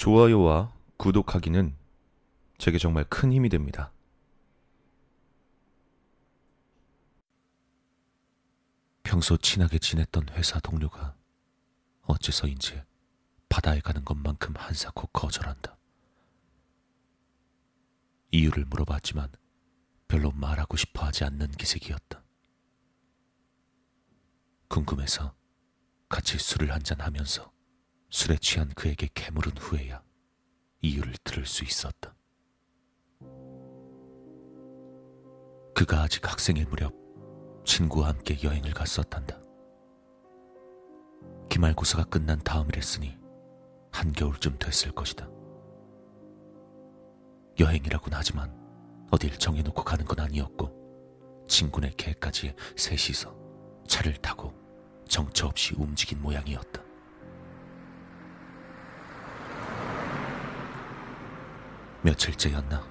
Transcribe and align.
좋아요와 0.00 0.72
구독하기는 0.96 1.76
제게 2.56 2.78
정말 2.78 3.04
큰 3.04 3.30
힘이 3.34 3.50
됩니다. 3.50 3.92
평소 9.02 9.36
친하게 9.36 9.78
지냈던 9.78 10.30
회사 10.30 10.58
동료가 10.58 11.14
어째서인지 12.04 12.82
바다에 13.50 13.80
가는 13.80 14.02
것만큼 14.02 14.54
한사코 14.56 15.08
거절한다. 15.08 15.76
이유를 18.30 18.64
물어봤지만 18.70 19.30
별로 20.08 20.30
말하고 20.30 20.78
싶어 20.78 21.04
하지 21.04 21.24
않는 21.24 21.50
기색이었다. 21.50 22.24
궁금해서 24.68 25.34
같이 26.08 26.38
술을 26.38 26.72
한잔 26.72 27.02
하면서 27.02 27.52
술에 28.10 28.36
취한 28.38 28.68
그에게 28.74 29.08
캐물은 29.14 29.56
후에야 29.56 30.02
이유를 30.82 31.14
들을 31.22 31.46
수 31.46 31.62
있었다. 31.64 32.14
그가 35.74 36.02
아직 36.02 36.28
학생일 36.28 36.66
무렵 36.66 36.92
친구와 37.64 38.08
함께 38.08 38.36
여행을 38.42 38.72
갔었단다. 38.72 39.40
기말고사가 41.48 42.04
끝난 42.04 42.38
다음이랬으니 42.40 43.16
한겨울쯤 43.92 44.58
됐을 44.58 44.90
것이다. 44.92 45.28
여행이라고는 47.58 48.16
하지만 48.16 48.52
어딜 49.10 49.38
정해놓고 49.38 49.84
가는 49.84 50.04
건 50.04 50.20
아니었고 50.20 51.46
친구네 51.48 51.92
개까지 51.96 52.54
셋이서 52.76 53.36
차를 53.86 54.14
타고 54.16 54.52
정처 55.08 55.46
없이 55.46 55.74
움직인 55.76 56.20
모양이었다. 56.20 56.89
며칠째였나 62.02 62.82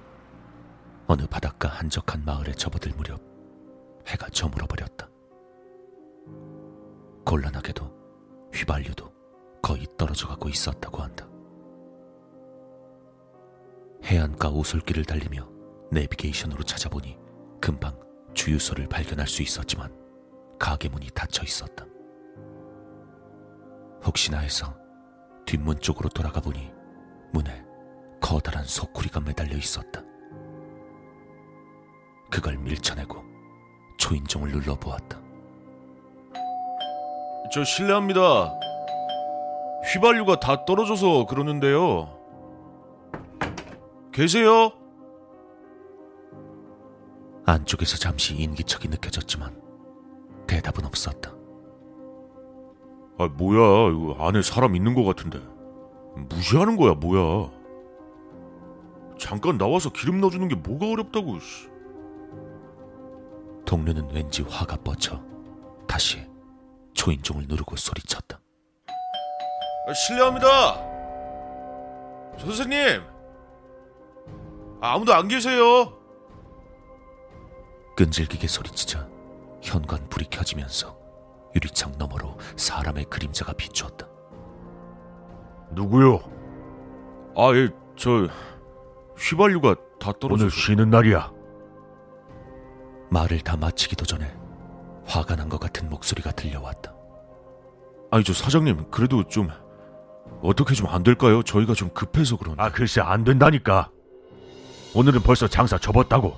어느 1.08 1.26
바닷가 1.26 1.68
한적한 1.68 2.24
마을에 2.24 2.52
접어들 2.52 2.92
무렵 2.96 3.20
해가 4.06 4.28
저물어 4.28 4.66
버렸다. 4.66 5.08
곤란하게도 7.24 8.50
휘발유도 8.54 9.12
거의 9.62 9.86
떨어져 9.98 10.28
가고 10.28 10.48
있었다고 10.48 10.98
한다. 10.98 11.28
해안가 14.04 14.50
오솔길을 14.50 15.04
달리며 15.04 15.48
내비게이션으로 15.90 16.62
찾아보니 16.62 17.18
금방 17.60 17.98
주유소를 18.34 18.88
발견할 18.88 19.26
수 19.26 19.42
있었지만 19.42 19.92
가게 20.58 20.88
문이 20.88 21.08
닫혀 21.14 21.42
있었다. 21.42 21.84
혹시나 24.04 24.38
해서 24.38 24.76
뒷문 25.46 25.80
쪽으로 25.80 26.08
돌아가 26.08 26.40
보니 26.40 26.72
문에 27.32 27.69
커다란 28.20 28.64
소쿠리가 28.64 29.20
매달려 29.20 29.56
있었다. 29.56 30.02
그걸 32.30 32.56
밀쳐내고 32.58 33.22
초인종을 33.98 34.50
눌러보았다. 34.50 35.20
저 37.52 37.64
실례합니다. 37.64 38.52
휘발유가 39.92 40.38
다 40.38 40.64
떨어져서 40.64 41.26
그러는데요. 41.26 42.16
계세요? 44.12 44.72
안쪽에서 47.46 47.96
잠시 47.96 48.36
인기척이 48.36 48.88
느껴졌지만 48.88 49.60
대답은 50.46 50.84
없었다. 50.84 51.32
아 53.18 53.28
뭐야 53.28 53.90
이거 53.92 54.16
안에 54.20 54.42
사람 54.42 54.76
있는 54.76 54.94
것 54.94 55.04
같은데 55.04 55.40
무시하는 56.28 56.76
거야 56.76 56.94
뭐야? 56.94 57.50
잠깐 59.20 59.58
나와서 59.58 59.90
기름 59.90 60.20
넣어주는 60.20 60.48
게 60.48 60.54
뭐가 60.54 60.86
어렵다고. 60.86 61.38
씨. 61.40 61.68
동료는 63.66 64.10
왠지 64.12 64.42
화가 64.42 64.78
뻗쳐 64.78 65.22
다시 65.86 66.26
초인종을 66.94 67.44
누르고 67.46 67.76
소리쳤다. 67.76 68.40
아, 69.86 69.92
실례합니다. 69.92 70.48
선생님. 72.38 73.02
아, 74.80 74.94
아무도 74.94 75.12
안 75.12 75.28
계세요. 75.28 75.92
끈질기게 77.96 78.46
소리치자 78.46 79.06
현관 79.62 80.08
불이 80.08 80.28
켜지면서 80.30 80.98
유리창 81.54 81.92
너머로 81.98 82.38
사람의 82.56 83.04
그림자가 83.04 83.52
비추었다. 83.52 84.08
누구요? 85.72 86.20
아, 87.36 87.54
예, 87.54 87.68
저 87.96 88.26
휘발유가 89.20 89.74
다 89.98 90.12
떨어져. 90.18 90.44
오늘 90.44 90.50
쉬는 90.50 90.90
날이야. 90.90 91.32
말을 93.10 93.40
다 93.40 93.56
마치기도 93.56 94.04
전에 94.06 94.32
화가 95.06 95.36
난 95.36 95.48
것 95.48 95.58
같은 95.60 95.88
목소리가 95.90 96.30
들려왔다. 96.32 96.94
아니 98.10 98.24
저 98.24 98.32
사장님 98.32 98.90
그래도 98.90 99.24
좀 99.24 99.48
어떻게 100.42 100.74
좀 100.74 100.88
안 100.88 101.02
될까요? 101.02 101.42
저희가 101.42 101.74
좀 101.74 101.90
급해서 101.90 102.36
그런데. 102.36 102.62
아 102.62 102.70
글쎄 102.70 103.00
안 103.00 103.24
된다니까. 103.24 103.90
오늘은 104.94 105.22
벌써 105.22 105.46
장사 105.48 105.76
접었다고. 105.78 106.36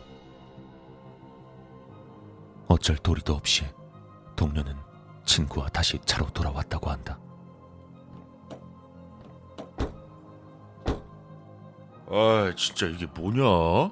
어쩔 2.68 2.96
도리도 2.96 3.34
없이 3.34 3.64
동료는 4.36 4.74
친구와 5.24 5.68
다시 5.68 5.98
차로 6.04 6.26
돌아왔다고 6.30 6.90
한다. 6.90 7.18
아 12.12 12.52
진짜 12.56 12.86
이게 12.86 13.06
뭐냐? 13.18 13.90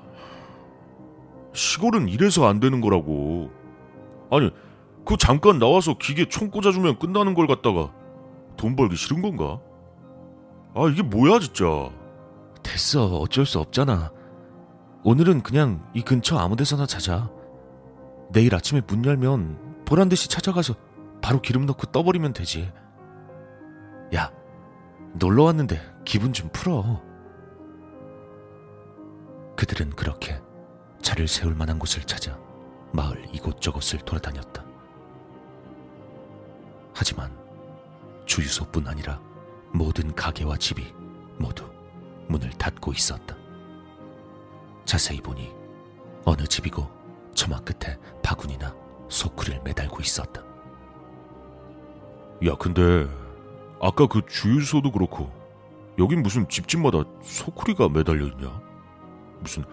시골은 1.54 2.08
이래서 2.08 2.46
안 2.46 2.60
되는 2.60 2.80
거라고. 2.82 3.50
아니 4.30 4.50
그 5.06 5.16
잠깐 5.16 5.58
나와서 5.58 5.96
기계 5.98 6.28
총 6.28 6.50
꽂아주면 6.50 6.98
끝나는 6.98 7.32
걸 7.34 7.46
갖다가 7.46 7.92
돈 8.58 8.76
벌기 8.76 8.94
싫은 8.94 9.22
건가? 9.22 9.58
아 10.74 10.86
이게 10.92 11.02
뭐야 11.02 11.38
진짜. 11.38 11.90
됐어. 12.62 13.06
어쩔 13.16 13.46
수 13.46 13.58
없잖아. 13.58 14.12
오늘은 15.02 15.42
그냥 15.42 15.82
이 15.94 16.02
근처 16.02 16.36
아무 16.36 16.56
데서나 16.56 16.84
자자. 16.84 17.30
내일 18.32 18.54
아침에 18.54 18.82
문 18.86 19.02
열면 19.04 19.84
보란 19.86 20.10
듯이 20.10 20.28
찾아가서 20.28 20.74
바로 21.22 21.40
기름 21.40 21.64
넣고 21.64 21.86
떠버리면 21.86 22.34
되지. 22.34 22.70
야, 24.14 24.30
놀러 25.14 25.44
왔는데 25.44 25.80
기분 26.04 26.34
좀 26.34 26.50
풀어. 26.52 27.00
그들은 29.60 29.90
그렇게 29.90 30.40
차를 31.02 31.28
세울 31.28 31.54
만한 31.54 31.78
곳을 31.78 32.02
찾아 32.04 32.38
마을 32.92 33.22
이곳저곳을 33.30 33.98
돌아다녔다. 33.98 34.64
하지만 36.94 37.30
주유소뿐 38.24 38.88
아니라 38.88 39.20
모든 39.70 40.14
가게와 40.14 40.56
집이 40.56 40.94
모두 41.36 41.70
문을 42.28 42.48
닫고 42.52 42.94
있었다. 42.94 43.36
자세히 44.86 45.20
보니 45.20 45.52
어느 46.24 46.46
집이고 46.46 46.88
처마 47.34 47.60
끝에 47.60 47.98
바구니나 48.22 48.74
소쿠리를 49.10 49.60
매달고 49.62 50.00
있었다. 50.00 50.42
야 52.46 52.54
근데 52.58 53.06
아까 53.78 54.06
그 54.06 54.22
주유소도 54.26 54.90
그렇고 54.90 55.30
여긴 55.98 56.22
무슨 56.22 56.48
집집마다 56.48 57.04
소쿠리가 57.22 57.90
매달려 57.90 58.24
있냐? 58.24 58.69
무슨 59.40 59.64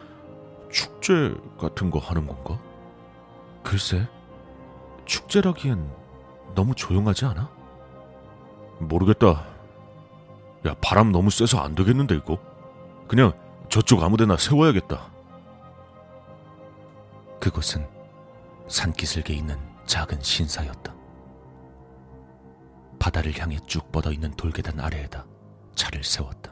축제 0.72 1.34
같은 1.60 1.92
거 1.92 2.00
하는 2.00 2.26
건가? 2.28 2.60
글쎄, 3.64 4.08
축제라기엔 5.06 5.90
너무 6.56 6.74
조용하지 6.76 7.26
않아? 7.26 7.50
모르겠다. 8.80 9.46
야 10.66 10.76
바람 10.82 11.12
너무 11.12 11.30
세서 11.30 11.60
안 11.60 11.76
되겠는데 11.76 12.16
이거. 12.16 12.38
그냥 13.08 13.31
저쪽 13.69 14.04
아무데나 14.04 14.38
세워야겠다. 14.38 15.12
그곳은 17.40 17.88
산기슭에 18.68 19.34
있는 19.34 19.58
작은 19.86 20.22
신사였다. 20.22 20.94
바다를 23.00 23.38
향해 23.40 23.58
쭉 23.68 23.92
뻗어 23.92 24.12
있는 24.12 24.31
돌계단 24.31 24.80
아래에다 24.80 25.25
차를 25.75 26.04
세웠다. 26.04 26.47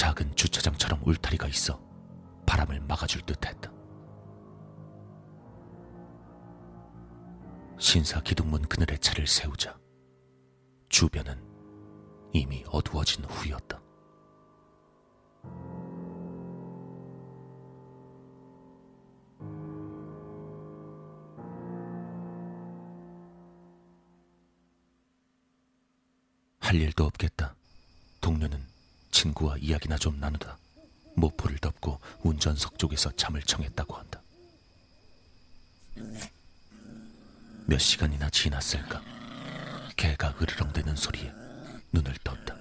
작은 0.00 0.34
주차장처럼 0.34 1.02
울타리가 1.04 1.46
있어 1.48 1.78
바람을 2.46 2.80
막아줄 2.80 3.20
듯했다. 3.20 3.70
신사 7.78 8.22
기둥문 8.22 8.62
그늘에 8.62 8.96
차를 8.96 9.26
세우자 9.26 9.78
주변은 10.88 11.38
이미 12.32 12.64
어두워진 12.68 13.26
후였다. 13.26 13.78
할 26.60 26.76
일도 26.76 27.04
없겠다. 27.04 27.54
동료는 28.22 28.69
친구와 29.20 29.58
이야기나 29.58 29.98
좀 29.98 30.18
나누다 30.18 30.56
모포를 31.14 31.58
덮고 31.58 32.00
운전석 32.22 32.78
쪽에서 32.78 33.14
잠을 33.16 33.42
청했다고 33.42 33.94
한다. 33.94 34.22
몇 37.66 37.78
시간이나 37.78 38.30
지났을까? 38.30 39.02
개가 39.96 40.36
으르렁대는 40.40 40.96
소리에 40.96 41.30
눈을 41.92 42.14
떴다. 42.24 42.56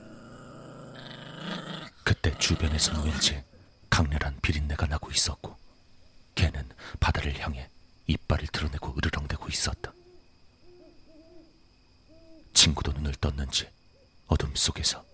그때 2.03 2.37
주변에서는 2.37 3.05
왠지 3.05 3.41
강렬한 3.89 4.37
비린내가 4.41 4.87
나고 4.87 5.11
있었고 5.11 5.55
개는 6.35 6.67
바다를 6.99 7.39
향해 7.39 7.69
이빨을 8.07 8.47
드러내고 8.47 8.97
으르렁대고 8.97 9.47
있었다. 9.47 9.93
친구도 12.53 12.91
눈을 12.91 13.13
떴는지 13.15 13.69
어둠 14.27 14.53
속에서 14.55 15.07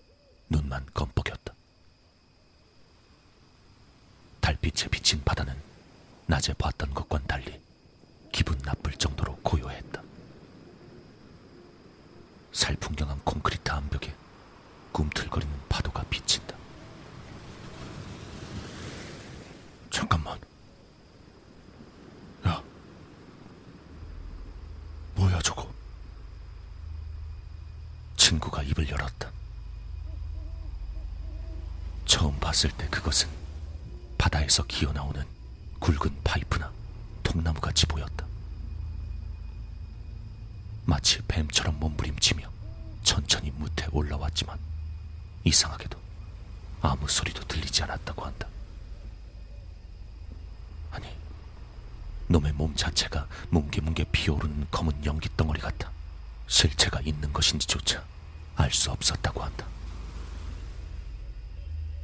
눈만 0.48 0.84
껌뻑였다. 0.94 1.52
달빛에 4.40 4.88
비친 4.88 5.22
바다는 5.24 5.56
낮에 6.26 6.52
봤던 6.54 6.94
것과는 6.94 7.26
달리 7.26 7.60
기분 8.32 8.56
나쁠 8.58 8.92
정도로 8.94 9.36
고요했다. 9.42 10.02
살풍경한 12.52 13.20
콘크리트 13.24 13.70
암벽에 13.70 14.14
꿈틀거리는 14.92 15.52
파도가 15.68 16.04
비친다. 16.04 16.56
잠깐만. 19.90 20.38
야. 22.46 22.62
뭐야, 25.14 25.40
저거? 25.40 25.70
친구가 28.16 28.62
입을 28.62 28.88
열었다. 28.88 29.30
처음 32.06 32.38
봤을 32.56 32.70
때 32.70 32.88
그것은 32.88 33.28
바다에서 34.16 34.62
기어나오는 34.62 35.22
굵은 35.78 36.22
파이프나 36.24 36.72
통나무 37.22 37.60
같이 37.60 37.84
보였다. 37.84 38.24
마치 40.86 41.20
뱀처럼 41.28 41.78
몸부림치며 41.78 42.50
천천히 43.02 43.50
무태 43.50 43.86
올라왔지만 43.92 44.58
이상하게도 45.44 46.00
아무 46.80 47.06
소리도 47.06 47.44
들리지 47.44 47.82
않았다고 47.82 48.24
한다. 48.24 48.48
아니, 50.92 51.06
놈의 52.28 52.54
몸 52.54 52.74
자체가 52.74 53.28
뭉게뭉게 53.50 54.04
피어오르는 54.12 54.68
검은 54.70 55.04
연기 55.04 55.28
덩어리 55.36 55.60
같아 55.60 55.92
실체가 56.46 57.02
있는 57.02 57.34
것인지조차 57.34 58.02
알 58.54 58.72
수 58.72 58.90
없었다고 58.90 59.42
한다. 59.42 59.66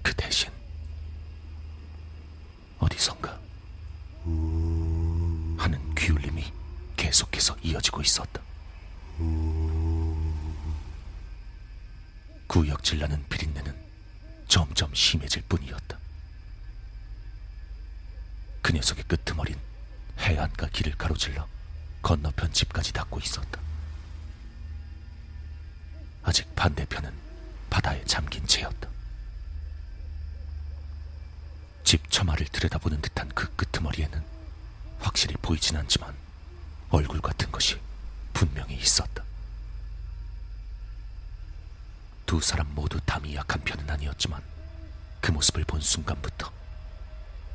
그 0.03 0.13
대신 0.15 0.51
어디선가 3.03 3.41
하는 5.59 5.95
귀울림이 5.97 6.53
계속해서 6.97 7.57
이어지고 7.63 8.01
있었다. 8.01 8.41
구역질 12.47 13.01
나는 13.01 13.25
비린내는 13.29 13.75
점점 14.47 14.95
심해질 14.95 15.43
뿐이었다. 15.49 15.99
그 18.61 18.73
녀석의 18.73 19.05
끄트머린 19.05 19.59
해안가 20.21 20.69
길을 20.69 20.97
가로질러 20.97 21.49
건너편 22.03 22.53
집까지 22.53 22.93
닿고 22.93 23.19
있었다. 23.19 23.61
아직 26.23 26.55
반대편은 26.55 27.13
바다에 27.69 28.05
잠긴 28.05 28.47
채였다. 28.47 28.92
집 31.93 32.11
처마를 32.11 32.47
들여다보는 32.47 33.03
듯한 33.03 33.29
그 33.35 33.55
끄트머리에는 33.55 34.25
확실히 35.01 35.35
보이진 35.43 35.77
않지만 35.77 36.17
얼굴 36.89 37.21
같은 37.21 37.53
것이 37.53 37.79
분명히 38.33 38.77
있었다. 38.77 39.23
두 42.25 42.41
사람 42.41 42.75
모두 42.75 42.99
담이 43.05 43.35
약한 43.35 43.63
편은 43.63 43.91
아니었지만 43.91 44.43
그 45.21 45.33
모습을 45.33 45.65
본 45.65 45.83
순간부터 45.83 46.51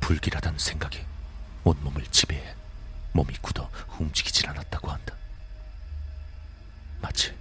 불길하다는 0.02 0.60
생각이 0.60 1.04
온몸을 1.64 2.06
지배해 2.06 2.54
몸이 3.14 3.34
굳어 3.42 3.72
움직이질 3.98 4.50
않았다고 4.50 4.92
한다. 4.92 5.16
마치 7.02 7.36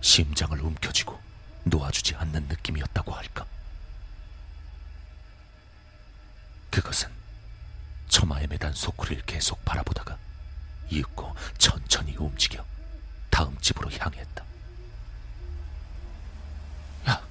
심장을 0.00 0.58
움켜쥐고 0.58 1.20
놓아주지 1.64 2.14
않는 2.14 2.48
느낌이었다고 2.48 3.12
할까. 3.12 3.44
그것은 6.72 7.10
처마에 8.08 8.46
매단 8.46 8.72
소쿠리를 8.72 9.24
계속 9.26 9.62
바라보다가 9.64 10.16
이윽고 10.90 11.36
천천히 11.58 12.16
움직여 12.16 12.64
다음 13.30 13.56
집으로 13.60 13.90
향했다. 13.90 14.44
야, 17.08 17.22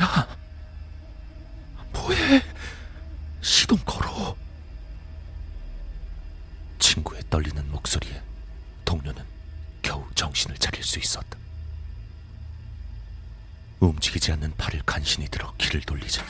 야, 0.00 0.36
뭐해? 1.92 2.42
시동 3.40 3.78
걸어. 3.84 4.36
친구의 6.80 7.22
떨리는 7.30 7.70
목소리에 7.70 8.22
동료는 8.84 9.24
겨우 9.82 10.04
정신을 10.14 10.58
차릴 10.58 10.82
수 10.82 10.98
있었다. 10.98 11.38
움직이지 13.78 14.32
않는 14.32 14.56
팔을 14.56 14.82
간신히 14.84 15.28
들어 15.28 15.54
길을 15.58 15.82
돌리자 15.82 16.24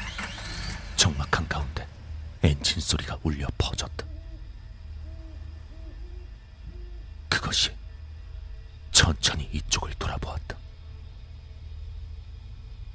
적막한 0.97 1.47
가운데 1.49 1.87
엔진 2.43 2.81
소리가 2.81 3.19
울려 3.23 3.47
퍼졌다. 3.59 4.07
그것이 7.29 7.71
천천히 8.93 9.49
이쪽을 9.53 9.95
돌아보았다. 9.95 10.57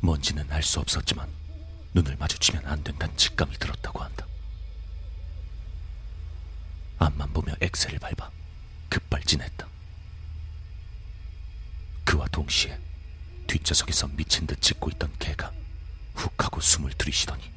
뭔지는 0.02 0.52
알 0.52 0.64
수 0.64 0.80
없었지만 0.80 1.30
눈을 1.94 2.16
마주치면 2.18 2.66
안 2.66 2.84
된다는 2.84 3.16
직감이 3.18 3.56
들었다고 3.58 4.00
한다. 4.04 4.26
앞만 6.98 7.32
보며 7.34 7.54
엑셀을 7.62 8.00
밟아 8.00 8.30
급발진했다. 8.90 9.68
그와 12.06 12.28
동시에 12.28 12.80
뒷좌석에서 13.48 14.08
미친 14.10 14.48
듯 14.48 14.62
짖고 14.62 14.90
있던 14.92 15.14
개가 15.20 15.52
훅 16.16 16.44
하고 16.44 16.62
숨을 16.62 16.94
들이쉬더니 16.94 17.52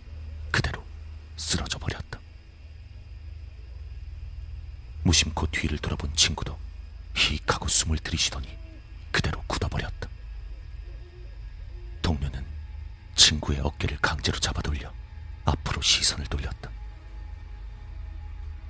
쓰러져 1.37 1.79
버렸다. 1.79 2.21
무심코 5.03 5.47
뒤를 5.50 5.79
돌아본 5.79 6.14
친구도 6.14 6.59
휙 7.14 7.53
하고 7.53 7.69
숨을 7.69 7.99
들이쉬더니 7.99 8.49
그대로 9.12 9.43
굳어버렸다. 9.47 10.09
동료는 12.03 12.45
친구의 13.14 13.61
어깨를 13.61 13.99
강제로 14.00 14.38
잡아돌려 14.38 14.93
앞으로 15.45 15.81
시선을 15.83 16.26
돌렸다. 16.26 16.71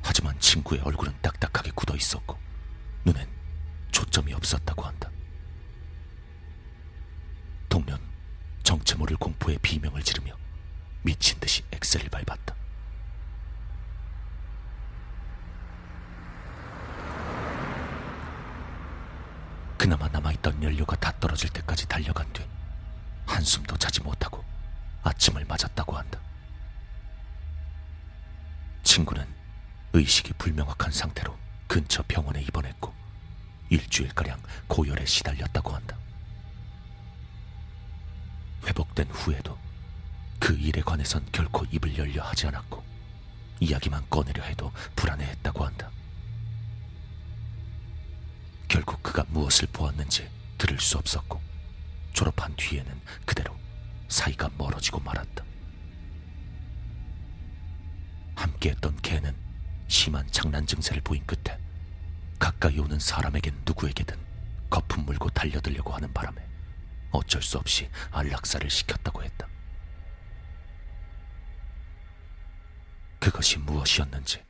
하지만 0.02 0.38
친구의 0.38 0.82
얼굴은 0.82 1.14
딱딱하게 1.22 1.70
굳어 1.74 1.96
있었고 1.96 2.38
눈엔 3.04 3.28
초점이 3.90 4.32
없었다고 4.34 4.82
한다. 4.82 5.10
동료는 7.68 8.04
정체 8.62 8.96
모를 8.96 9.16
공포의 9.16 9.58
비명을 9.62 10.02
지르며 10.02 10.36
미친 11.04 11.38
듯이 11.38 11.62
엑셀을 11.70 12.08
밟았다. 12.08 12.54
그나마 19.76 20.08
남아있던 20.08 20.62
연료가 20.62 20.96
다 20.96 21.12
떨어질 21.20 21.50
때까지 21.50 21.86
달려간 21.86 22.32
뒤 22.32 22.42
한숨도 23.26 23.76
자지 23.76 24.00
못하고 24.00 24.42
아침을 25.02 25.44
맞았다고 25.44 25.94
한다. 25.94 26.18
친구는 28.82 29.26
의식이 29.92 30.32
불명확한 30.38 30.90
상태로 30.90 31.36
근처 31.66 32.02
병원에 32.08 32.40
입원했고 32.40 32.94
일주일가량 33.68 34.40
고열에 34.68 35.04
시달렸다고 35.04 35.70
한다. 35.70 35.98
회복된 38.66 39.10
후에도 39.10 39.53
그 40.44 40.52
일에 40.58 40.82
관해선 40.82 41.24
결코 41.32 41.64
입을 41.70 41.96
열려 41.96 42.22
하지 42.22 42.46
않았고 42.48 42.84
이야기만 43.60 44.10
꺼내려 44.10 44.42
해도 44.42 44.70
불안해했다고 44.94 45.64
한다. 45.64 45.90
결국 48.68 49.02
그가 49.02 49.24
무엇을 49.28 49.68
보았는지 49.72 50.28
들을 50.58 50.78
수 50.78 50.98
없었고 50.98 51.40
졸업한 52.12 52.54
뒤에는 52.56 52.92
그대로 53.24 53.56
사이가 54.08 54.50
멀어지고 54.58 55.00
말았다. 55.00 55.42
함께했던 58.34 59.00
개는 59.00 59.34
심한 59.88 60.30
장난 60.30 60.66
증세를 60.66 61.00
보인 61.00 61.24
끝에 61.24 61.58
가까이 62.38 62.78
오는 62.78 62.98
사람에겐 62.98 63.62
누구에게든 63.64 64.18
거품 64.68 65.06
물고 65.06 65.30
달려들려고 65.30 65.94
하는 65.94 66.12
바람에 66.12 66.46
어쩔 67.12 67.40
수 67.40 67.56
없이 67.56 67.88
안락사를 68.10 68.68
시켰다고 68.68 69.22
했다. 69.22 69.53
그것이 73.24 73.56
무엇이었는지 73.58 74.44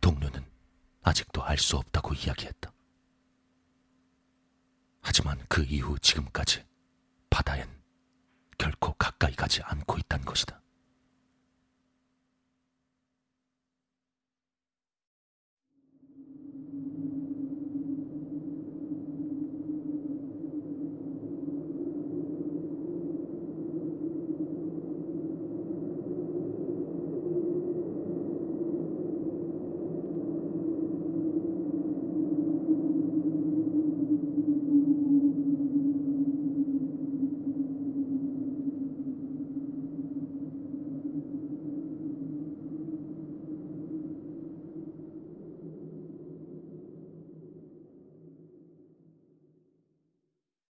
동료는 0.00 0.44
아직도 1.02 1.42
알 1.42 1.58
수 1.58 1.76
없다고 1.76 2.14
이야기했다. 2.14 2.72
하지만 5.02 5.44
그 5.48 5.64
이후 5.64 5.98
지금까지 5.98 6.64
바다엔 7.30 7.68
결코 8.58 8.92
가까이 8.92 9.34
가지 9.34 9.60
않고 9.62 9.96
것이다. 9.96 10.05